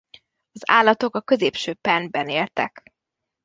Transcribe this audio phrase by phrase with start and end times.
[0.51, 2.93] Az állatok a középső permben éltek.